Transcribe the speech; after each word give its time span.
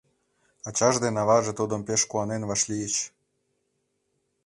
Ачаж 0.67 0.95
ден 1.03 1.15
аваже 1.23 1.51
тудым 1.59 1.81
пеш 1.87 2.01
куанен 2.09 2.43
вашлийыч. 2.49 2.95